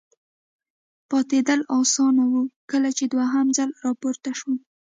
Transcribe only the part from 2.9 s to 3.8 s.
چې دوهم ځل